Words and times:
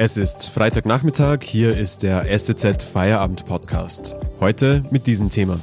Es 0.00 0.16
ist 0.16 0.50
Freitagnachmittag, 0.50 1.42
hier 1.42 1.76
ist 1.76 2.04
der 2.04 2.24
STZ 2.38 2.84
Feierabend 2.84 3.46
Podcast. 3.46 4.14
Heute 4.38 4.84
mit 4.92 5.08
diesem 5.08 5.28
Thema. 5.28 5.58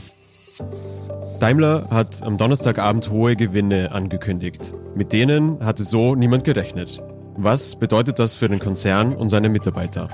Daimler 1.40 1.88
hat 1.90 2.22
am 2.22 2.38
Donnerstagabend 2.38 3.10
hohe 3.10 3.38
Gewinne 3.38 3.94
angekündigt. 3.94 4.74
Mit 4.94 5.13
denen 5.13 5.63
hatte 5.66 5.84
so 5.84 6.16
niemand 6.16 6.44
gerechnet. 6.44 7.02
Was 7.38 7.78
bedeutet 7.78 8.20
das 8.20 8.35
für 8.35 8.49
den 8.49 8.60
Konzern 8.60 9.16
und 9.16 9.29
seine 9.29 9.48
Mitarbeiter? 9.48 10.10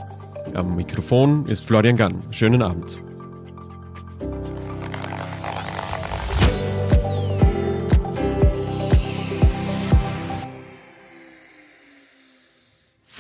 Am 0.53 0.75
Mikrofon 0.75 1.47
ist 1.47 1.65
Florian 1.65 1.97
Gann. 1.97 2.21
Schönen 2.29 2.61
Abend. 2.61 3.01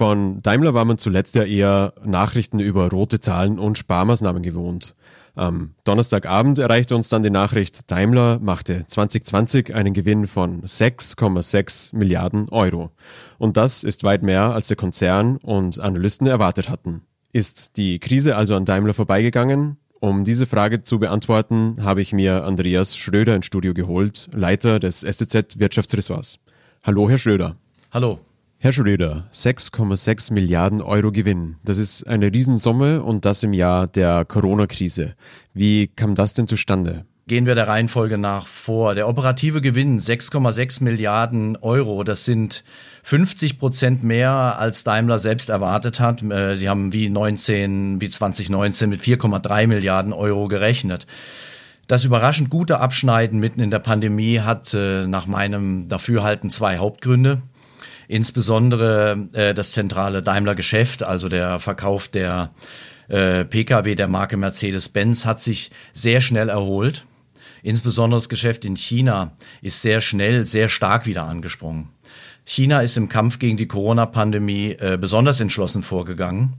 Von 0.01 0.39
Daimler 0.41 0.73
war 0.73 0.83
man 0.83 0.97
zuletzt 0.97 1.35
ja 1.35 1.43
eher 1.43 1.93
Nachrichten 2.03 2.57
über 2.57 2.89
rote 2.89 3.19
Zahlen 3.19 3.59
und 3.59 3.77
Sparmaßnahmen 3.77 4.41
gewohnt. 4.41 4.95
Am 5.35 5.75
Donnerstagabend 5.83 6.57
erreichte 6.57 6.95
uns 6.95 7.07
dann 7.09 7.21
die 7.21 7.29
Nachricht, 7.29 7.91
Daimler 7.91 8.39
machte 8.39 8.83
2020 8.87 9.75
einen 9.75 9.93
Gewinn 9.93 10.25
von 10.25 10.63
6,6 10.63 11.95
Milliarden 11.95 12.49
Euro. 12.49 12.89
Und 13.37 13.57
das 13.57 13.83
ist 13.83 14.03
weit 14.03 14.23
mehr, 14.23 14.45
als 14.45 14.69
der 14.69 14.75
Konzern 14.75 15.37
und 15.37 15.79
Analysten 15.79 16.25
erwartet 16.25 16.67
hatten. 16.67 17.03
Ist 17.31 17.77
die 17.77 17.99
Krise 17.99 18.35
also 18.35 18.55
an 18.55 18.65
Daimler 18.65 18.95
vorbeigegangen? 18.95 19.77
Um 19.99 20.23
diese 20.23 20.47
Frage 20.47 20.79
zu 20.79 20.97
beantworten, 20.97 21.75
habe 21.83 22.01
ich 22.01 22.11
mir 22.11 22.43
Andreas 22.43 22.97
Schröder 22.97 23.35
ins 23.35 23.45
Studio 23.45 23.75
geholt, 23.75 24.29
Leiter 24.33 24.79
des 24.79 25.01
STZ 25.01 25.59
Wirtschaftsressorts. 25.59 26.39
Hallo, 26.81 27.07
Herr 27.07 27.19
Schröder. 27.19 27.55
Hallo. 27.91 28.19
Herr 28.63 28.73
Schröder, 28.73 29.23
6,6 29.33 30.31
Milliarden 30.33 30.81
Euro 30.81 31.11
Gewinn. 31.11 31.55
Das 31.63 31.79
ist 31.79 32.05
eine 32.05 32.31
Riesensumme 32.31 33.01
und 33.01 33.25
das 33.25 33.41
im 33.41 33.53
Jahr 33.53 33.87
der 33.87 34.23
Corona-Krise. 34.23 35.15
Wie 35.55 35.87
kam 35.87 36.13
das 36.13 36.35
denn 36.35 36.45
zustande? 36.45 37.05
Gehen 37.25 37.47
wir 37.47 37.55
der 37.55 37.67
Reihenfolge 37.67 38.19
nach 38.19 38.45
vor. 38.45 38.93
Der 38.93 39.07
operative 39.07 39.61
Gewinn 39.61 39.99
6,6 39.99 40.83
Milliarden 40.83 41.57
Euro. 41.57 42.03
Das 42.03 42.23
sind 42.23 42.63
50 43.01 43.57
Prozent 43.57 44.03
mehr, 44.03 44.31
als 44.59 44.83
Daimler 44.83 45.17
selbst 45.17 45.49
erwartet 45.49 45.99
hat. 45.99 46.21
Äh, 46.21 46.55
sie 46.55 46.69
haben 46.69 46.93
wie 46.93 47.09
19, 47.09 47.99
wie 47.99 48.09
2019 48.09 48.91
mit 48.91 49.01
4,3 49.01 49.65
Milliarden 49.65 50.13
Euro 50.13 50.47
gerechnet. 50.47 51.07
Das 51.87 52.05
überraschend 52.05 52.51
gute 52.51 52.79
Abschneiden 52.79 53.39
mitten 53.39 53.59
in 53.59 53.71
der 53.71 53.79
Pandemie 53.79 54.39
hat 54.41 54.71
äh, 54.75 55.07
nach 55.07 55.25
meinem 55.25 55.87
Dafürhalten 55.89 56.51
zwei 56.51 56.77
Hauptgründe. 56.77 57.41
Insbesondere 58.11 59.29
äh, 59.31 59.53
das 59.53 59.71
zentrale 59.71 60.21
Daimler-Geschäft, 60.21 61.01
also 61.01 61.29
der 61.29 61.59
Verkauf 61.59 62.09
der 62.09 62.53
äh, 63.07 63.45
Pkw 63.45 63.95
der 63.95 64.09
Marke 64.09 64.35
Mercedes-Benz, 64.35 65.25
hat 65.25 65.39
sich 65.39 65.71
sehr 65.93 66.19
schnell 66.19 66.49
erholt. 66.49 67.05
Insbesondere 67.63 68.17
das 68.17 68.27
Geschäft 68.27 68.65
in 68.65 68.75
China 68.75 69.31
ist 69.61 69.81
sehr 69.81 70.01
schnell, 70.01 70.45
sehr 70.45 70.67
stark 70.67 71.05
wieder 71.05 71.23
angesprungen. 71.23 71.87
China 72.43 72.81
ist 72.81 72.97
im 72.97 73.07
Kampf 73.07 73.39
gegen 73.39 73.55
die 73.55 73.67
Corona-Pandemie 73.67 74.71
äh, 74.79 74.97
besonders 74.99 75.39
entschlossen 75.39 75.83
vorgegangen. 75.83 76.53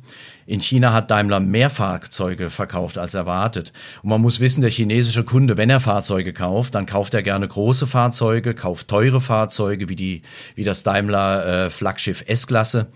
In 0.47 0.61
China 0.61 0.93
hat 0.93 1.11
Daimler 1.11 1.41
mehr 1.41 1.71
Fahrzeuge 1.71 2.51
verkauft 2.51 2.99
als 2.99 3.15
erwartet. 3.15 3.73
Und 4.03 4.11
man 4.11 4.21
muss 4.21 4.41
wissen, 4.41 4.61
der 4.61 4.71
chinesische 4.71 5.25
Kunde, 5.25 5.57
wenn 5.57 5.71
er 5.71 5.81
Fahrzeuge 5.81 6.33
kauft, 6.33 6.75
dann 6.75 6.87
kauft 6.87 7.15
er 7.15 7.23
gerne 7.23 7.47
große 7.47 7.87
Fahrzeuge, 7.87 8.55
kauft 8.55 8.89
teure 8.89 9.21
Fahrzeuge 9.21 9.89
wie 9.89 9.97
die 9.97 10.23
wie 10.55 10.65
das 10.65 10.83
Daimler 10.83 11.67
äh, 11.67 11.71
Flaggschiff 11.71 12.25
S-Klasse. 12.27 12.89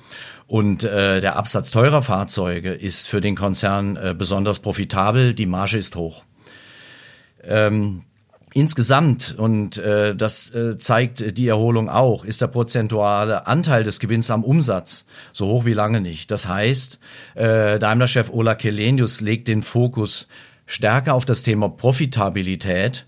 Und 0.47 0.85
äh, 0.85 1.21
der 1.21 1.37
Absatz 1.37 1.73
teurer 1.73 2.03
Fahrzeuge 2.03 2.73
ist 2.73 3.09
für 3.09 3.21
den 3.21 3.35
Konzern 3.35 3.97
äh, 3.97 4.15
besonders 4.17 4.61
profitabel. 4.61 5.35
Die 5.35 5.47
Marge 5.47 5.77
ist 5.77 5.97
hoch. 5.97 6.23
Ähm, 7.43 8.03
Insgesamt, 8.57 9.35
und 9.37 9.77
äh, 9.77 10.17
das 10.17 10.49
äh, 10.49 10.79
zeigt 10.79 11.37
die 11.37 11.47
Erholung 11.47 11.91
auch, 11.91 12.25
ist 12.25 12.41
der 12.41 12.47
prozentuale 12.47 13.47
Anteil 13.47 13.85
des 13.85 14.01
Gewinns 14.01 14.31
am 14.31 14.45
Umsatz 14.45 15.05
so 15.35 15.47
hoch 15.49 15.67
wie 15.67 15.75
lange 15.75 16.01
nicht. 16.01 16.31
Das 16.31 16.49
heißt, 16.49 16.99
äh, 17.35 17.79
Daimler-Chef 17.79 18.31
Ola 18.31 18.55
Kelenius 18.55 19.21
legt 19.21 19.49
den 19.49 19.61
Fokus 19.61 20.27
stärker 20.65 21.13
auf 21.13 21.27
das 21.27 21.43
Thema 21.43 21.69
Profitabilität 21.69 23.05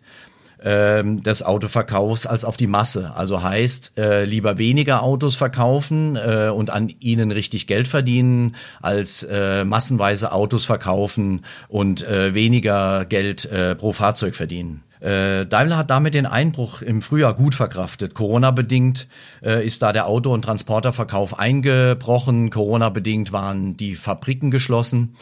ähm, 0.62 1.22
des 1.22 1.42
Autoverkaufs 1.42 2.26
als 2.26 2.44
auf 2.44 2.56
die 2.56 2.66
Masse. 2.66 3.12
Also 3.14 3.42
heißt, 3.42 3.92
äh, 3.96 4.24
lieber 4.24 4.58
weniger 4.58 5.02
Autos 5.02 5.36
verkaufen 5.36 6.16
äh, 6.16 6.48
und 6.48 6.70
an 6.70 6.88
ihnen 7.00 7.30
richtig 7.30 7.66
Geld 7.66 7.88
verdienen, 7.88 8.56
als 8.80 9.22
äh, 9.22 9.64
massenweise 9.64 10.32
Autos 10.32 10.64
verkaufen 10.64 11.44
und 11.69 12.06
äh, 12.06 12.34
weniger 12.34 13.04
Geld 13.04 13.44
äh, 13.46 13.74
pro 13.74 13.92
Fahrzeug 13.92 14.34
verdienen. 14.34 14.82
Äh, 15.00 15.46
Daimler 15.46 15.76
hat 15.76 15.91
damit 15.91 16.14
den 16.14 16.26
Einbruch 16.26 16.82
im 16.82 17.02
Frühjahr 17.02 17.34
gut 17.34 17.54
verkraftet. 17.54 18.14
Corona-bedingt 18.14 19.06
äh, 19.42 19.64
ist 19.64 19.82
da 19.82 19.92
der 19.92 20.06
Auto- 20.06 20.32
und 20.32 20.42
Transporterverkauf 20.42 21.38
eingebrochen. 21.38 22.50
Corona-bedingt 22.50 23.32
waren 23.32 23.76
die 23.76 23.94
Fabriken 23.94 24.50
geschlossen. 24.50 25.14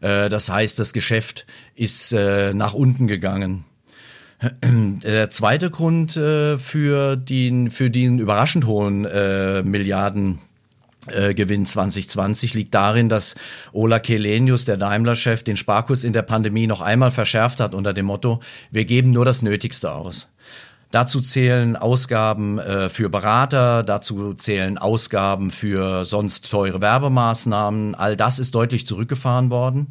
Äh, 0.00 0.28
das 0.28 0.50
heißt, 0.50 0.78
das 0.78 0.92
Geschäft 0.92 1.46
ist 1.74 2.12
äh, 2.12 2.54
nach 2.54 2.74
unten 2.74 3.06
gegangen. 3.08 3.64
Der 4.72 5.30
zweite 5.30 5.70
Grund 5.70 6.16
äh, 6.16 6.58
für 6.58 7.16
den, 7.16 7.70
für 7.70 7.90
den 7.90 8.18
überraschend 8.18 8.66
hohen 8.66 9.04
äh, 9.04 9.62
Milliarden 9.62 10.40
äh, 11.06 11.34
Gewinn 11.34 11.66
2020 11.66 12.54
liegt 12.54 12.74
darin, 12.74 13.08
dass 13.08 13.34
Ola 13.72 13.98
Kelenius, 13.98 14.64
der 14.64 14.76
Daimler-Chef, 14.76 15.42
den 15.42 15.56
Sparkurs 15.56 16.04
in 16.04 16.12
der 16.12 16.22
Pandemie 16.22 16.66
noch 16.66 16.80
einmal 16.80 17.10
verschärft 17.10 17.60
hat 17.60 17.74
unter 17.74 17.92
dem 17.92 18.06
Motto, 18.06 18.40
wir 18.70 18.84
geben 18.84 19.10
nur 19.10 19.24
das 19.24 19.42
Nötigste 19.42 19.92
aus. 19.92 20.30
Dazu 20.94 21.20
zählen 21.20 21.74
Ausgaben 21.74 22.60
äh, 22.60 22.88
für 22.88 23.08
Berater, 23.08 23.82
dazu 23.82 24.32
zählen 24.32 24.78
Ausgaben 24.78 25.50
für 25.50 26.04
sonst 26.04 26.48
teure 26.48 26.80
Werbemaßnahmen. 26.80 27.96
All 27.96 28.16
das 28.16 28.38
ist 28.38 28.54
deutlich 28.54 28.86
zurückgefahren 28.86 29.50
worden. 29.50 29.88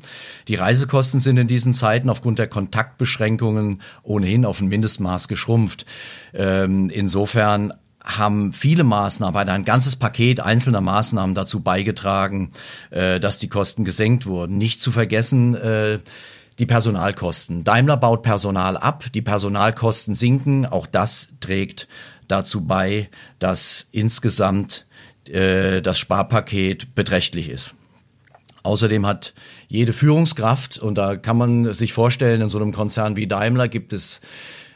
Die 0.47 0.55
Reisekosten 0.55 1.19
sind 1.19 1.35
in 1.35 1.47
diesen 1.47 1.73
Zeiten 1.73 2.09
aufgrund 2.09 2.39
der 2.39 2.47
Kontaktbeschränkungen 2.47 3.81
ohnehin 4.03 4.45
auf 4.45 4.61
ein 4.61 4.69
Mindestmaß 4.69 5.27
geschrumpft. 5.27 5.85
Ähm, 6.33 6.89
insofern 6.89 7.73
haben 8.01 8.53
viele 8.53 8.85
Maßnahmen, 8.85 9.49
ein 9.49 9.65
ganzes 9.65 9.97
Paket 9.97 10.39
einzelner 10.39 10.79
Maßnahmen 10.79 11.35
dazu 11.35 11.59
beigetragen, 11.59 12.51
äh, 12.91 13.19
dass 13.19 13.39
die 13.39 13.49
Kosten 13.49 13.83
gesenkt 13.83 14.25
wurden. 14.25 14.57
Nicht 14.57 14.79
zu 14.79 14.89
vergessen, 14.89 15.53
äh, 15.55 15.99
die 16.59 16.65
Personalkosten. 16.65 17.63
Daimler 17.63 17.97
baut 17.97 18.21
Personal 18.21 18.77
ab, 18.77 19.05
die 19.13 19.21
Personalkosten 19.21 20.15
sinken. 20.15 20.65
Auch 20.65 20.87
das 20.87 21.29
trägt 21.39 21.87
dazu 22.27 22.61
bei, 22.61 23.09
dass 23.39 23.87
insgesamt 23.91 24.85
äh, 25.27 25.81
das 25.81 25.99
Sparpaket 25.99 26.95
beträchtlich 26.95 27.49
ist. 27.49 27.75
Außerdem 28.63 29.05
hat 29.05 29.33
jede 29.67 29.91
Führungskraft, 29.91 30.79
und 30.79 30.97
da 30.97 31.17
kann 31.17 31.37
man 31.37 31.73
sich 31.73 31.91
vorstellen, 31.91 32.41
in 32.41 32.49
so 32.49 32.59
einem 32.59 32.71
Konzern 32.71 33.17
wie 33.17 33.27
Daimler 33.27 33.67
gibt 33.67 33.91
es 33.91 34.21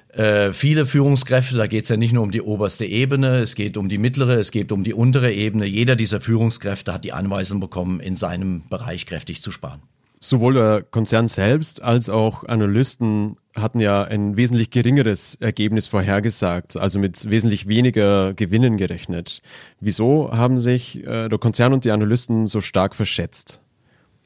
äh, 0.09 0.51
viele 0.51 0.85
Führungskräfte, 0.85 1.55
da 1.55 1.67
geht 1.67 1.83
es 1.83 1.89
ja 1.89 1.95
nicht 1.95 2.11
nur 2.11 2.23
um 2.23 2.31
die 2.31 2.41
oberste 2.41 2.85
Ebene, 2.85 3.38
es 3.38 3.55
geht 3.55 3.77
um 3.77 3.88
die 3.88 3.97
mittlere, 3.97 4.33
es 4.33 4.51
geht 4.51 4.71
um 4.71 4.83
die 4.83 4.94
untere 4.94 5.31
Ebene. 5.31 5.65
Jeder 5.65 5.95
dieser 5.95 6.19
Führungskräfte 6.19 6.94
hat 6.94 7.05
die 7.05 7.13
Anweisung 7.13 7.59
bekommen, 7.59 7.99
in 8.01 8.15
seinem 8.15 8.67
Bereich 8.67 9.05
kräftig 9.05 9.41
zu 9.41 9.51
sparen. 9.51 9.81
Sowohl 10.19 10.55
der 10.55 10.81
Konzern 10.81 11.28
selbst 11.28 11.83
als 11.83 12.09
auch 12.09 12.44
Analysten 12.44 13.38
hatten 13.55 13.79
ja 13.79 14.03
ein 14.03 14.35
wesentlich 14.35 14.72
geringeres 14.72 15.35
Ergebnis 15.35 15.88
vorhergesagt, 15.88 16.78
also 16.78 17.00
mit 17.00 17.29
wesentlich 17.29 17.68
weniger 17.68 18.33
Gewinnen 18.33 18.77
gerechnet. 18.77 19.42
Wieso 19.80 20.31
haben 20.31 20.57
sich 20.57 21.06
äh, 21.06 21.27
der 21.27 21.38
Konzern 21.38 21.74
und 21.74 21.86
die 21.86 21.92
Analysten 21.92 22.47
so 22.47 22.62
stark 22.62 22.95
verschätzt? 22.95 23.62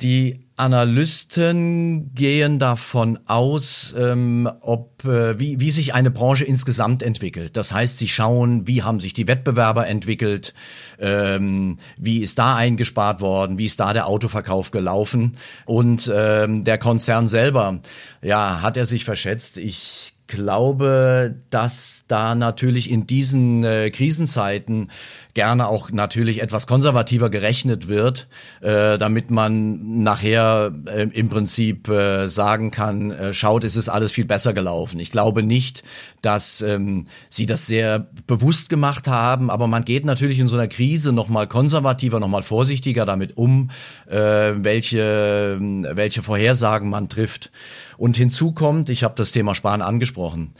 Die 0.02 0.40
Analysten 0.62 2.14
gehen 2.14 2.60
davon 2.60 3.18
aus, 3.26 3.96
ähm, 3.98 4.48
ob 4.62 5.04
äh, 5.06 5.40
wie, 5.40 5.60
wie 5.60 5.72
sich 5.72 5.96
eine 5.96 6.12
Branche 6.12 6.46
insgesamt 6.46 7.02
entwickelt. 7.02 7.58
Das 7.58 7.74
heißt, 7.74 7.98
sie 7.98 8.08
schauen, 8.08 8.68
wie 8.68 8.84
haben 8.84 9.00
sich 9.00 9.14
die 9.14 9.28
Wettbewerber 9.28 9.88
entwickelt, 9.88 10.54
ähm, 11.00 11.80
wie 11.98 12.20
ist 12.20 12.38
da 12.38 12.56
eingespart 12.56 13.22
worden, 13.22 13.58
wie 13.58 13.66
ist 13.66 13.80
da 13.80 13.92
der 13.92 14.06
Autoverkauf 14.06 14.70
gelaufen 14.70 15.38
und 15.66 16.12
ähm, 16.14 16.64
der 16.64 16.78
Konzern 16.78 17.28
selber, 17.28 17.80
ja, 18.22 18.62
hat 18.62 18.78
er 18.78 18.86
sich 18.86 19.04
verschätzt. 19.04 19.58
Ich 19.58 20.14
glaube, 20.32 21.36
dass 21.50 22.04
da 22.08 22.34
natürlich 22.34 22.90
in 22.90 23.06
diesen 23.06 23.64
äh, 23.64 23.92
Krisenzeiten 23.92 24.90
gerne 25.34 25.68
auch 25.68 25.92
natürlich 25.92 26.42
etwas 26.42 26.68
konservativer 26.68 27.30
gerechnet 27.30 27.88
wird, 27.88 28.28
äh, 28.62 28.98
damit 28.98 29.30
man 29.30 30.02
nachher 30.04 30.74
äh, 30.86 31.04
im 31.04 31.30
Prinzip 31.30 31.88
äh, 31.90 32.28
sagen 32.28 32.72
kann, 32.72 33.12
äh, 33.12 33.34
schaut, 33.34 33.64
es 33.64 33.76
ist 33.76 33.90
alles 33.90 34.12
viel 34.12 34.26
besser 34.26 34.54
gelaufen. 34.54 35.00
Ich 35.00 35.12
glaube 35.12 35.44
nicht, 35.44 35.84
dass 36.22 36.62
ähm, 36.62 37.06
sie 37.30 37.46
das 37.46 37.68
sehr 37.68 38.08
bewusst 38.28 38.70
gemacht 38.70 39.08
haben, 39.08 39.50
aber 39.50 39.68
man 39.68 39.84
geht 39.84 40.06
natürlich 40.06 40.40
in 40.40 40.48
so 40.48 40.56
einer 40.56 40.68
Krise 40.68 41.14
noch 41.14 41.30
mal 41.30 41.48
konservativer, 41.48 42.20
noch 42.20 42.28
mal 42.28 42.44
vorsichtiger 42.44 43.06
damit 43.06 43.38
um, 43.38 43.72
äh, 44.08 44.18
welche 44.18 45.58
welche 45.60 46.24
Vorhersagen 46.24 46.90
man 46.90 47.10
trifft. 47.10 47.52
Und 47.98 48.18
hinzu 48.18 48.52
kommt, 48.52 48.90
ich 48.90 49.04
habe 49.04 49.14
das 49.16 49.32
Thema 49.32 49.54
Sparen 49.54 49.82
angesprochen, 49.82 50.52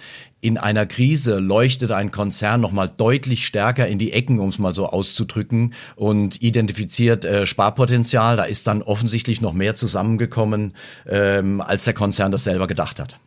in 0.42 0.58
einer 0.58 0.88
Krise 0.88 1.40
leuchtet 1.40 1.92
ein 1.92 2.12
Konzern 2.12 2.62
noch 2.62 2.72
mal 2.72 2.88
deutlich 2.88 3.46
stärker 3.46 3.88
in 3.88 4.00
die 4.00 4.12
Ecken, 4.12 4.40
um 4.40 4.50
es 4.50 4.58
mal 4.58 4.74
so 4.74 4.88
auszudrücken, 4.88 5.74
und 5.96 6.42
identifiziert 6.42 7.26
äh, 7.26 7.46
Sparpotenzial. 7.46 8.38
Da 8.38 8.44
ist 8.44 8.66
dann 8.68 8.82
offensichtlich 8.82 9.42
noch 9.42 9.54
mehr 9.54 9.76
zusammengekommen, 9.76 10.74
ähm, 11.08 11.62
als 11.62 11.86
der 11.86 11.94
Konzern 11.94 12.32
das 12.32 12.44
selber 12.44 12.68
gedacht 12.68 13.00
hat. 13.00 13.18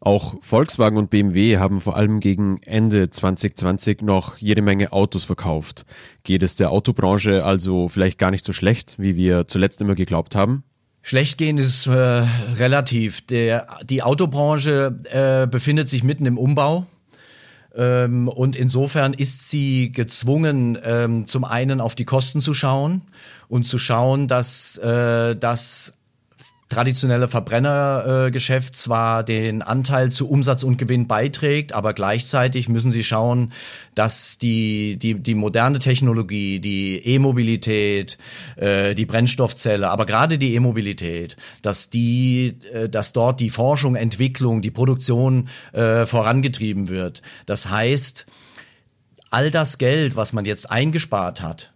Auch 0.00 0.36
Volkswagen 0.42 0.96
und 0.96 1.10
BMW 1.10 1.58
haben 1.58 1.80
vor 1.80 1.96
allem 1.96 2.20
gegen 2.20 2.60
Ende 2.64 3.10
2020 3.10 4.02
noch 4.02 4.38
jede 4.38 4.62
Menge 4.62 4.92
Autos 4.92 5.24
verkauft. 5.24 5.84
Geht 6.22 6.42
es 6.42 6.56
der 6.56 6.70
Autobranche 6.70 7.44
also 7.44 7.88
vielleicht 7.88 8.18
gar 8.18 8.30
nicht 8.30 8.44
so 8.44 8.52
schlecht, 8.52 8.96
wie 8.98 9.16
wir 9.16 9.46
zuletzt 9.48 9.80
immer 9.80 9.94
geglaubt 9.96 10.34
haben? 10.34 10.62
Schlecht 11.02 11.38
gehen 11.38 11.58
ist 11.58 11.86
äh, 11.86 11.92
relativ. 11.92 13.26
Der, 13.26 13.66
die 13.84 14.02
Autobranche 14.02 14.96
äh, 15.10 15.46
befindet 15.46 15.88
sich 15.88 16.04
mitten 16.04 16.26
im 16.26 16.38
Umbau. 16.38 16.86
Ähm, 17.74 18.28
und 18.28 18.56
insofern 18.56 19.14
ist 19.14 19.50
sie 19.50 19.90
gezwungen, 19.92 20.78
ähm, 20.84 21.26
zum 21.26 21.44
einen 21.44 21.80
auf 21.80 21.94
die 21.94 22.04
Kosten 22.04 22.40
zu 22.40 22.54
schauen 22.54 23.02
und 23.48 23.66
zu 23.66 23.78
schauen, 23.78 24.28
dass 24.28 24.78
äh, 24.78 25.36
das 25.36 25.94
traditionelle 26.68 27.28
Verbrennergeschäft 27.28 28.76
zwar 28.76 29.24
den 29.24 29.62
Anteil 29.62 30.12
zu 30.12 30.28
Umsatz 30.28 30.62
und 30.62 30.76
Gewinn 30.76 31.06
beiträgt, 31.06 31.72
aber 31.72 31.94
gleichzeitig 31.94 32.68
müssen 32.68 32.92
sie 32.92 33.04
schauen, 33.04 33.52
dass 33.94 34.36
die, 34.36 34.98
die, 34.98 35.14
die 35.14 35.34
moderne 35.34 35.78
Technologie, 35.78 36.60
die 36.60 36.98
E-Mobilität, 37.06 38.18
äh, 38.56 38.94
die 38.94 39.06
Brennstoffzelle, 39.06 39.88
aber 39.88 40.04
gerade 40.04 40.36
die 40.36 40.54
E-Mobilität, 40.54 41.36
dass 41.62 41.88
die, 41.88 42.58
äh, 42.72 42.88
dass 42.88 43.14
dort 43.14 43.40
die 43.40 43.50
Forschung, 43.50 43.96
Entwicklung, 43.96 44.60
die 44.60 44.70
Produktion 44.70 45.48
äh, 45.72 46.04
vorangetrieben 46.04 46.88
wird. 46.88 47.22
Das 47.46 47.70
heißt, 47.70 48.26
all 49.30 49.50
das 49.50 49.78
Geld, 49.78 50.16
was 50.16 50.34
man 50.34 50.44
jetzt 50.44 50.70
eingespart 50.70 51.40
hat, 51.40 51.72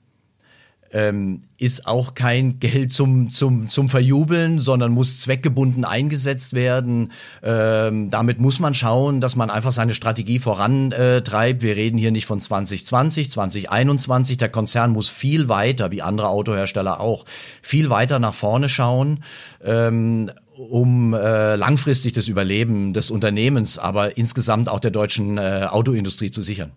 ähm, 0.93 1.41
ist 1.57 1.87
auch 1.87 2.15
kein 2.15 2.61
Geld 2.61 2.93
zum, 2.93 3.31
zum, 3.31 3.69
zum 3.69 3.89
Verjubeln, 3.89 4.61
sondern 4.61 4.93
muss 4.93 5.21
zweckgebunden 5.21 5.85
eingesetzt 5.85 6.53
werden. 6.53 7.13
Ähm, 7.43 8.11
damit 8.11 8.39
muss 8.39 8.59
man 8.59 8.75
schauen, 8.75 9.21
dass 9.21 9.35
man 9.35 9.51
einfach 9.51 9.73
seine 9.73 9.95
Strategie 9.95 10.39
vorantreibt. 10.39 11.63
Wir 11.63 11.77
reden 11.77 11.99
hier 11.99 12.13
nicht 12.13 12.27
von 12.27 12.41
2020, 12.41 13.31
2021. 13.31 14.37
Der 14.37 14.51
Konzern 14.51 14.93
muss 14.93 15.09
viel 15.09 15.49
weiter, 15.49 15.91
wie 15.93 16.03
andere 16.03 16.29
Autohersteller 16.29 17.01
auch, 17.01 17.25
viel 17.63 17.89
weiter 17.89 18.19
nach 18.19 18.35
vorne 18.35 18.69
schauen. 18.69 19.25
Ähm, 19.65 20.31
um 20.55 21.15
äh, 21.15 21.57
langfristig 21.57 22.13
das 22.13 22.29
Überleben 22.29 22.93
des 22.93 23.11
Unternehmens, 23.11 23.79
aber 23.79 24.17
insgesamt 24.19 24.69
auch 24.69 24.81
der 24.81 24.91
deutschen 24.91 25.39
äh, 25.39 25.67
Autoindustrie 25.69 26.31
zu 26.31 26.43
sichern. 26.43 26.73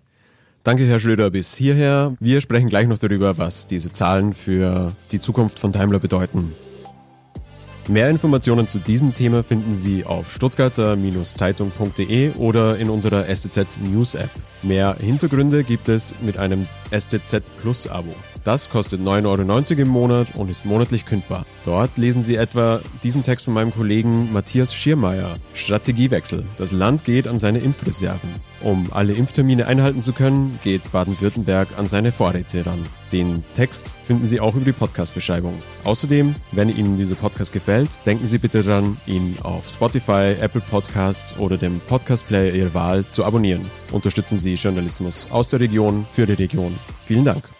Danke, 0.65 0.85
Herr 0.87 0.99
Schröder, 0.99 1.29
bis 1.29 1.55
hierher. 1.55 2.15
Wir 2.19 2.41
sprechen 2.41 2.69
gleich 2.69 2.87
noch 2.87 2.97
darüber, 2.97 3.37
was 3.37 3.67
diese 3.67 3.91
Zahlen 3.91 4.33
für 4.33 4.93
die 5.11 5.19
Zukunft 5.19 5.59
von 5.59 5.71
Daimler 5.71 5.99
bedeuten. 5.99 6.55
Mehr 7.87 8.09
Informationen 8.09 8.67
zu 8.67 8.79
diesem 8.79 9.13
Thema 9.13 9.43
finden 9.43 9.75
Sie 9.75 10.05
auf 10.05 10.33
stuttgarter-zeitung.de 10.33 12.31
oder 12.39 12.77
in 12.79 12.89
unserer 12.89 13.25
STZ 13.25 13.77
News 13.83 14.15
App. 14.15 14.31
Mehr 14.63 14.95
Hintergründe 14.99 15.63
gibt 15.63 15.87
es 15.87 16.15
mit 16.23 16.39
einem 16.39 16.65
STZ 16.91 17.43
Plus 17.61 17.87
Abo. 17.87 18.15
Das 18.45 18.69
kostet 18.69 19.01
9,90 19.01 19.71
Euro 19.71 19.81
im 19.81 19.87
Monat 19.87 20.27
und 20.35 20.51
ist 20.51 20.65
monatlich 20.65 21.07
kündbar. 21.07 21.47
Dort 21.65 21.97
lesen 21.97 22.21
Sie 22.21 22.35
etwa 22.35 22.79
diesen 23.01 23.23
Text 23.23 23.45
von 23.45 23.55
meinem 23.55 23.73
Kollegen 23.73 24.31
Matthias 24.31 24.71
Schiermeier. 24.71 25.37
Strategiewechsel. 25.55 26.45
Das 26.55 26.71
Land 26.71 27.05
geht 27.05 27.27
an 27.27 27.39
seine 27.39 27.57
Impfreserven. 27.57 28.29
Um 28.61 28.89
alle 28.91 29.13
Impftermine 29.13 29.65
einhalten 29.65 30.03
zu 30.03 30.13
können, 30.13 30.59
geht 30.63 30.91
Baden-Württemberg 30.91 31.69
an 31.77 31.87
seine 31.87 32.11
Vorräte 32.11 32.67
ran. 32.67 32.85
Den 33.11 33.43
Text 33.55 33.95
finden 34.05 34.27
Sie 34.27 34.39
auch 34.39 34.53
über 34.53 34.65
die 34.65 34.73
Podcast-Beschreibung. 34.73 35.55
Außerdem, 35.83 36.35
wenn 36.51 36.69
Ihnen 36.69 36.99
dieser 36.99 37.15
Podcast 37.15 37.51
gefällt, 37.51 37.89
denken 38.05 38.27
Sie 38.27 38.37
bitte 38.37 38.61
daran, 38.61 38.97
ihn 39.07 39.37
auf 39.41 39.67
Spotify, 39.71 40.35
Apple 40.39 40.61
Podcasts 40.61 41.35
oder 41.39 41.57
dem 41.57 41.79
Podcast-Player 41.87 42.53
Ihrer 42.53 42.73
Wahl 42.75 43.05
zu 43.09 43.25
abonnieren. 43.25 43.65
Unterstützen 43.91 44.37
Sie 44.37 44.53
Journalismus 44.53 45.27
aus 45.31 45.49
der 45.49 45.61
Region 45.61 46.05
für 46.11 46.27
die 46.27 46.33
Region. 46.33 46.77
Vielen 47.07 47.25
Dank. 47.25 47.54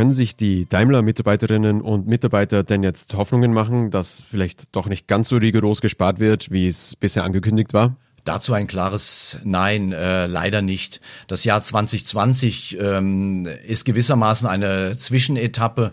Können 0.00 0.12
sich 0.12 0.34
die 0.34 0.66
Daimler-Mitarbeiterinnen 0.66 1.82
und 1.82 2.06
Mitarbeiter 2.06 2.62
denn 2.62 2.82
jetzt 2.82 3.12
Hoffnungen 3.12 3.52
machen, 3.52 3.90
dass 3.90 4.22
vielleicht 4.22 4.74
doch 4.74 4.86
nicht 4.86 5.08
ganz 5.08 5.28
so 5.28 5.36
rigoros 5.36 5.82
gespart 5.82 6.20
wird, 6.20 6.50
wie 6.50 6.68
es 6.68 6.96
bisher 6.96 7.22
angekündigt 7.22 7.74
war? 7.74 7.96
Dazu 8.24 8.54
ein 8.54 8.66
klares 8.66 9.40
Nein, 9.44 9.92
äh, 9.92 10.26
leider 10.26 10.62
nicht. 10.62 11.02
Das 11.26 11.44
Jahr 11.44 11.60
2020 11.60 12.78
ähm, 12.80 13.46
ist 13.68 13.84
gewissermaßen 13.84 14.48
eine 14.48 14.96
Zwischenetappe 14.96 15.92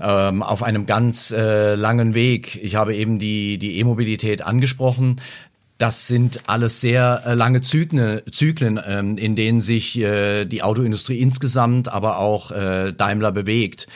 ähm, 0.00 0.42
auf 0.42 0.64
einem 0.64 0.86
ganz 0.86 1.30
äh, 1.30 1.76
langen 1.76 2.14
Weg. 2.14 2.58
Ich 2.60 2.74
habe 2.74 2.96
eben 2.96 3.20
die 3.20 3.58
die 3.58 3.78
E-Mobilität 3.78 4.42
angesprochen. 4.42 5.20
Das 5.78 6.08
sind 6.08 6.40
alles 6.48 6.80
sehr 6.80 7.22
äh, 7.24 7.34
lange 7.34 7.60
Zyklen, 7.60 8.80
ähm, 8.84 9.16
in 9.16 9.36
denen 9.36 9.60
sich 9.60 9.96
äh, 9.96 10.44
die 10.44 10.64
Autoindustrie 10.64 11.20
insgesamt, 11.20 11.88
aber 11.88 12.18
auch 12.18 12.50
äh, 12.50 12.92
Daimler 12.92 13.30
bewegt. 13.30 13.86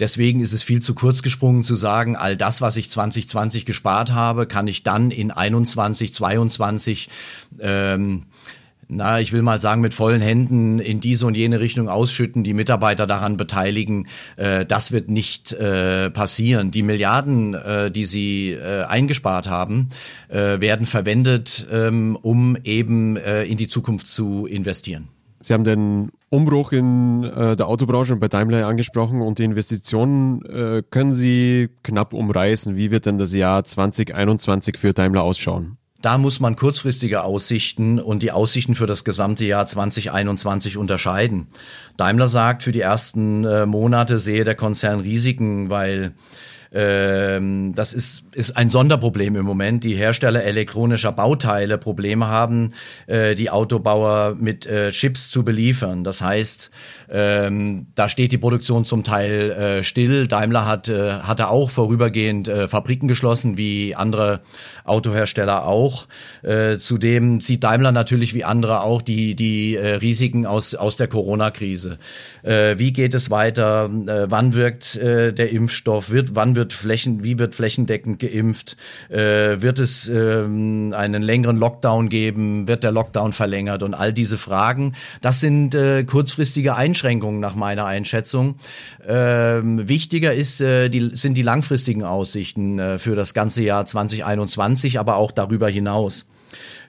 Deswegen 0.00 0.40
ist 0.40 0.52
es 0.52 0.62
viel 0.62 0.82
zu 0.82 0.94
kurz 0.94 1.22
gesprungen 1.22 1.62
zu 1.62 1.76
sagen, 1.76 2.14
all 2.14 2.36
das, 2.36 2.60
was 2.60 2.76
ich 2.76 2.90
2020 2.90 3.64
gespart 3.64 4.12
habe, 4.12 4.46
kann 4.46 4.66
ich 4.66 4.82
dann 4.82 5.10
in 5.10 5.30
21, 5.30 6.12
22 6.12 7.08
ähm, 7.58 8.26
na, 8.90 9.20
ich 9.20 9.32
will 9.32 9.42
mal 9.42 9.60
sagen, 9.60 9.80
mit 9.80 9.94
vollen 9.94 10.20
Händen 10.20 10.78
in 10.78 11.00
diese 11.00 11.26
und 11.26 11.36
jene 11.36 11.60
Richtung 11.60 11.88
ausschütten, 11.88 12.44
die 12.44 12.54
Mitarbeiter 12.54 13.06
daran 13.06 13.36
beteiligen, 13.36 14.08
äh, 14.36 14.66
das 14.66 14.92
wird 14.92 15.08
nicht 15.10 15.52
äh, 15.52 16.10
passieren. 16.10 16.70
Die 16.70 16.82
Milliarden, 16.82 17.54
äh, 17.54 17.90
die 17.90 18.04
sie 18.04 18.50
äh, 18.50 18.82
eingespart 18.84 19.48
haben, 19.48 19.90
äh, 20.28 20.60
werden 20.60 20.86
verwendet, 20.86 21.66
ähm, 21.70 22.18
um 22.20 22.56
eben 22.64 23.16
äh, 23.16 23.44
in 23.44 23.56
die 23.56 23.68
Zukunft 23.68 24.06
zu 24.06 24.46
investieren. 24.46 25.08
Sie 25.42 25.54
haben 25.54 25.64
den 25.64 26.10
Umbruch 26.28 26.72
in 26.72 27.24
äh, 27.24 27.56
der 27.56 27.66
Autobranche 27.66 28.12
und 28.12 28.20
bei 28.20 28.28
Daimler 28.28 28.66
angesprochen 28.66 29.22
und 29.22 29.38
die 29.38 29.44
Investitionen 29.44 30.44
äh, 30.44 30.82
können 30.90 31.12
Sie 31.12 31.70
knapp 31.82 32.12
umreißen. 32.12 32.76
Wie 32.76 32.90
wird 32.90 33.06
denn 33.06 33.16
das 33.16 33.32
Jahr 33.32 33.64
2021 33.64 34.76
für 34.76 34.92
Daimler 34.92 35.22
ausschauen? 35.22 35.78
Da 36.02 36.16
muss 36.16 36.40
man 36.40 36.56
kurzfristige 36.56 37.22
Aussichten 37.24 37.98
und 37.98 38.22
die 38.22 38.32
Aussichten 38.32 38.74
für 38.74 38.86
das 38.86 39.04
gesamte 39.04 39.44
Jahr 39.44 39.66
2021 39.66 40.78
unterscheiden. 40.78 41.48
Daimler 41.98 42.28
sagt, 42.28 42.62
für 42.62 42.72
die 42.72 42.80
ersten 42.80 43.44
äh, 43.44 43.66
Monate 43.66 44.18
sehe 44.18 44.44
der 44.44 44.54
Konzern 44.54 45.00
Risiken, 45.00 45.68
weil 45.68 46.12
ähm, 46.72 47.74
das 47.74 47.92
ist, 47.92 48.22
ist 48.32 48.56
ein 48.56 48.70
Sonderproblem 48.70 49.34
im 49.34 49.44
Moment. 49.44 49.82
Die 49.82 49.94
Hersteller 49.94 50.44
elektronischer 50.44 51.10
Bauteile 51.10 51.78
Probleme 51.78 52.28
haben, 52.28 52.74
äh, 53.06 53.34
die 53.34 53.50
Autobauer 53.50 54.36
mit 54.38 54.66
äh, 54.66 54.90
Chips 54.90 55.30
zu 55.30 55.44
beliefern. 55.44 56.04
Das 56.04 56.22
heißt, 56.22 56.70
ähm, 57.10 57.86
da 57.96 58.08
steht 58.08 58.30
die 58.30 58.38
Produktion 58.38 58.84
zum 58.84 59.02
Teil 59.02 59.50
äh, 59.50 59.82
still. 59.82 60.28
Daimler 60.28 60.66
hat, 60.66 60.88
äh, 60.88 61.14
hatte 61.14 61.48
auch 61.48 61.70
vorübergehend 61.70 62.48
äh, 62.48 62.68
Fabriken 62.68 63.08
geschlossen, 63.08 63.56
wie 63.56 63.96
andere 63.96 64.40
Autohersteller 64.84 65.66
auch. 65.66 66.06
Äh, 66.42 66.78
zudem 66.78 67.40
sieht 67.40 67.64
Daimler 67.64 67.90
natürlich 67.90 68.32
wie 68.34 68.44
andere 68.44 68.82
auch 68.82 69.02
die, 69.02 69.34
die 69.34 69.76
Risiken 69.76 70.46
aus, 70.46 70.74
aus 70.74 70.96
der 70.96 71.08
Corona-Krise. 71.08 71.98
Wie 72.42 72.92
geht 72.92 73.14
es 73.14 73.30
weiter? 73.30 73.88
Wann 73.90 74.54
wirkt 74.54 74.96
der 75.00 75.50
Impfstoff? 75.50 76.10
Wird, 76.10 76.34
wann 76.34 76.56
wird 76.56 76.59
Flächen, 76.68 77.24
wie 77.24 77.38
wird 77.38 77.54
flächendeckend 77.54 78.18
geimpft? 78.18 78.76
Äh, 79.08 79.60
wird 79.60 79.78
es 79.78 80.08
ähm, 80.08 80.94
einen 80.96 81.22
längeren 81.22 81.56
Lockdown 81.56 82.08
geben? 82.08 82.68
Wird 82.68 82.84
der 82.84 82.92
Lockdown 82.92 83.32
verlängert? 83.32 83.82
Und 83.82 83.94
all 83.94 84.12
diese 84.12 84.38
Fragen, 84.38 84.94
das 85.20 85.40
sind 85.40 85.74
äh, 85.74 86.04
kurzfristige 86.04 86.76
Einschränkungen 86.76 87.40
nach 87.40 87.54
meiner 87.54 87.86
Einschätzung. 87.86 88.56
Ähm, 89.06 89.88
wichtiger 89.88 90.32
ist, 90.32 90.60
äh, 90.60 90.88
die, 90.88 91.10
sind 91.14 91.34
die 91.34 91.42
langfristigen 91.42 92.04
Aussichten 92.04 92.78
äh, 92.78 92.98
für 92.98 93.14
das 93.14 93.34
ganze 93.34 93.62
Jahr 93.62 93.86
2021, 93.86 94.98
aber 94.98 95.16
auch 95.16 95.32
darüber 95.32 95.68
hinaus. 95.68 96.26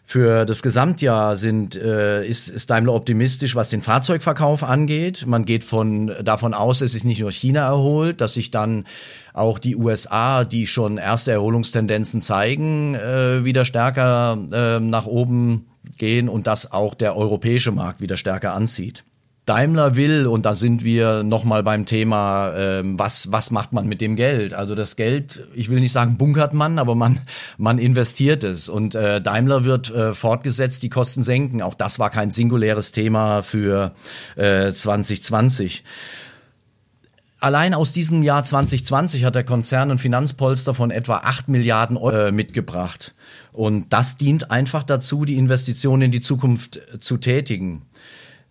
Für 0.03 0.45
das 0.45 0.61
Gesamtjahr 0.61 1.37
sind, 1.37 1.75
äh, 1.75 2.25
ist, 2.25 2.49
ist 2.49 2.69
Daimler 2.69 2.93
optimistisch, 2.93 3.55
was 3.55 3.69
den 3.69 3.81
Fahrzeugverkauf 3.81 4.63
angeht. 4.63 5.25
Man 5.25 5.45
geht 5.45 5.63
von, 5.63 6.13
davon 6.21 6.53
aus, 6.53 6.79
dass 6.79 6.91
sich 6.91 7.05
nicht 7.05 7.21
nur 7.21 7.31
China 7.31 7.61
erholt, 7.61 8.19
dass 8.19 8.33
sich 8.33 8.51
dann 8.51 8.85
auch 9.33 9.57
die 9.57 9.77
USA, 9.77 10.43
die 10.43 10.67
schon 10.67 10.97
erste 10.97 11.31
Erholungstendenzen 11.31 12.19
zeigen, 12.19 12.95
äh, 12.95 13.45
wieder 13.45 13.63
stärker 13.63 14.37
äh, 14.51 14.79
nach 14.81 15.05
oben 15.05 15.67
gehen 15.97 16.27
und 16.27 16.45
dass 16.45 16.71
auch 16.71 16.93
der 16.93 17.15
europäische 17.15 17.71
Markt 17.71 18.01
wieder 18.01 18.17
stärker 18.17 18.53
anzieht. 18.53 19.05
Daimler 19.45 19.95
will, 19.95 20.27
und 20.27 20.45
da 20.45 20.53
sind 20.53 20.83
wir 20.83 21.23
nochmal 21.23 21.63
beim 21.63 21.85
Thema, 21.85 22.53
ähm, 22.55 22.99
was, 22.99 23.31
was 23.31 23.49
macht 23.49 23.73
man 23.73 23.87
mit 23.87 23.99
dem 23.99 24.15
Geld? 24.15 24.53
Also 24.53 24.75
das 24.75 24.95
Geld, 24.95 25.47
ich 25.55 25.69
will 25.69 25.79
nicht 25.79 25.91
sagen 25.91 26.17
bunkert 26.17 26.53
man, 26.53 26.77
aber 26.77 26.93
man, 26.93 27.19
man 27.57 27.79
investiert 27.79 28.43
es. 28.43 28.69
Und 28.69 28.93
äh, 28.93 29.19
Daimler 29.19 29.65
wird 29.65 29.89
äh, 29.89 30.13
fortgesetzt 30.13 30.83
die 30.83 30.89
Kosten 30.89 31.23
senken. 31.23 31.63
Auch 31.63 31.73
das 31.73 31.97
war 31.97 32.11
kein 32.11 32.29
singuläres 32.29 32.91
Thema 32.91 33.41
für 33.41 33.93
äh, 34.35 34.71
2020. 34.71 35.83
Allein 37.39 37.73
aus 37.73 37.91
diesem 37.91 38.21
Jahr 38.21 38.43
2020 38.43 39.25
hat 39.25 39.33
der 39.33 39.43
Konzern 39.43 39.89
ein 39.89 39.97
Finanzpolster 39.97 40.75
von 40.75 40.91
etwa 40.91 41.17
8 41.23 41.47
Milliarden 41.47 41.97
Euro 41.97 42.27
äh, 42.27 42.31
mitgebracht. 42.31 43.15
Und 43.51 43.91
das 43.91 44.17
dient 44.17 44.51
einfach 44.51 44.83
dazu, 44.83 45.25
die 45.25 45.37
Investitionen 45.37 46.03
in 46.03 46.11
die 46.11 46.21
Zukunft 46.21 46.79
zu 46.99 47.17
tätigen. 47.17 47.81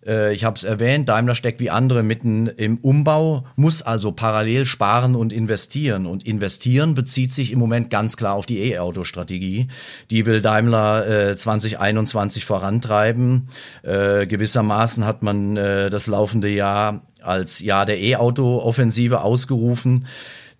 Äh, 0.05 0.33
ich 0.33 0.43
habe 0.43 0.55
es 0.55 0.63
erwähnt, 0.63 1.09
Daimler 1.09 1.35
steckt 1.35 1.59
wie 1.59 1.69
andere 1.69 2.03
mitten 2.03 2.47
im 2.47 2.77
Umbau, 2.77 3.45
muss 3.55 3.81
also 3.81 4.11
parallel 4.11 4.65
sparen 4.65 5.15
und 5.15 5.33
investieren. 5.33 6.05
Und 6.05 6.25
investieren 6.25 6.93
bezieht 6.93 7.31
sich 7.31 7.51
im 7.51 7.59
Moment 7.59 7.89
ganz 7.89 8.17
klar 8.17 8.35
auf 8.35 8.45
die 8.45 8.59
E-Auto-Strategie. 8.59 9.67
Die 10.09 10.25
will 10.25 10.41
Daimler 10.41 11.31
äh, 11.31 11.35
2021 11.35 12.45
vorantreiben. 12.45 13.49
Äh, 13.83 14.27
gewissermaßen 14.27 15.05
hat 15.05 15.23
man 15.23 15.57
äh, 15.57 15.89
das 15.89 16.07
laufende 16.07 16.49
Jahr 16.49 17.01
als 17.21 17.59
Jahr 17.59 17.85
der 17.85 17.99
E-Auto-Offensive 17.99 19.21
ausgerufen. 19.21 20.07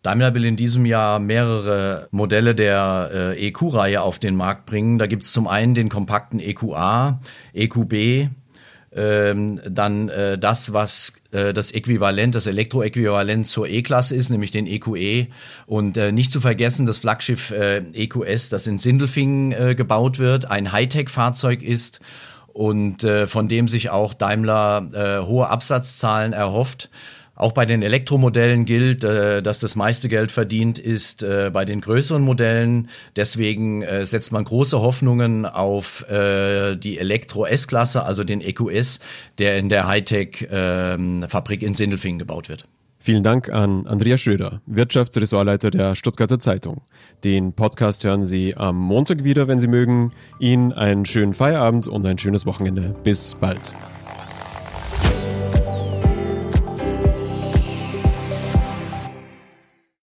Daimler 0.03 0.33
will 0.33 0.45
in 0.45 0.55
diesem 0.55 0.86
Jahr 0.86 1.19
mehrere 1.19 2.07
Modelle 2.10 2.55
der 2.55 3.12
äh, 3.38 3.48
EQ-Reihe 3.48 4.01
auf 4.01 4.17
den 4.17 4.36
Markt 4.36 4.65
bringen. 4.65 4.98
Da 4.98 5.05
gibt 5.05 5.24
es 5.24 5.31
zum 5.31 5.48
einen 5.48 5.75
den 5.75 5.89
kompakten 5.89 6.39
EQA, 6.39 7.19
EQB, 7.53 8.29
ähm, 8.93 9.62
dann 9.67 10.10
äh, 10.10 10.38
das, 10.38 10.74
was 10.74 11.13
äh, 11.31 11.53
das 11.53 11.71
Äquivalent, 11.71 12.36
das 12.36 12.48
Elektroäquivalent 12.48 13.48
zur 13.48 13.67
E-Klasse 13.67 14.15
ist, 14.15 14.29
nämlich 14.29 14.51
den 14.51 14.67
EQE. 14.67 14.98
E. 14.98 15.27
Und 15.65 15.98
äh, 15.98 16.12
nicht 16.12 16.31
zu 16.33 16.41
vergessen 16.41 16.86
das 16.86 17.00
Flaggschiff 17.00 17.51
äh, 17.51 17.77
EQS, 17.93 18.50
das 18.50 18.67
in 18.67 18.77
Sindelfingen 18.77 19.51
äh, 19.53 19.75
gebaut 19.75 20.19
wird, 20.19 20.45
ein 20.45 20.71
Hightech-Fahrzeug 20.71 21.63
ist 21.63 22.01
und 22.48 23.03
äh, 23.03 23.27
von 23.27 23.48
dem 23.48 23.67
sich 23.67 23.89
auch 23.89 24.13
Daimler 24.13 24.89
äh, 24.93 25.25
hohe 25.25 25.48
Absatzzahlen 25.48 26.33
erhofft. 26.33 26.89
Auch 27.41 27.53
bei 27.53 27.65
den 27.65 27.81
Elektromodellen 27.81 28.65
gilt, 28.65 29.03
äh, 29.03 29.41
dass 29.41 29.57
das 29.57 29.75
meiste 29.75 30.10
Geld 30.10 30.31
verdient 30.31 30.77
ist 30.77 31.24
äh, 31.24 31.50
bei 31.51 31.65
den 31.65 31.81
größeren 31.81 32.21
Modellen. 32.21 32.88
Deswegen 33.15 33.81
äh, 33.81 34.05
setzt 34.05 34.31
man 34.31 34.43
große 34.43 34.79
Hoffnungen 34.79 35.48
auf 35.48 36.05
die 36.12 36.98
Elektro-S-Klasse, 36.98 38.03
also 38.03 38.24
den 38.24 38.41
EQS, 38.41 39.00
der 39.39 39.57
in 39.57 39.69
der 39.69 39.88
Hightech-Fabrik 39.88 41.63
in 41.63 41.74
Sindelfingen 41.74 42.19
gebaut 42.19 42.50
wird. 42.50 42.67
Vielen 43.00 43.24
Dank 43.24 43.50
an 43.50 43.88
Andreas 43.88 44.21
Schröder, 44.21 44.62
Wirtschaftsressortleiter 44.65 45.71
der 45.71 45.95
Stuttgarter 45.95 46.39
Zeitung. 46.39 46.81
Den 47.24 47.53
Podcast 47.53 48.03
hören 48.03 48.25
Sie 48.25 48.55
am 48.55 48.77
Montag 48.77 49.24
wieder, 49.24 49.48
wenn 49.48 49.60
Sie 49.60 49.67
mögen. 49.67 50.12
Ihnen 50.39 50.74
einen 50.74 51.05
schönen 51.05 51.33
Feierabend 51.33 51.88
und 51.88 52.05
ein 52.05 52.17
schönes 52.17 52.45
Wochenende. 52.45 52.93
Bis 53.03 53.36
bald. 53.39 53.74